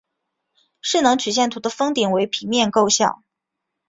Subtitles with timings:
[0.81, 3.23] 势能曲线图的峰顶为平面构象。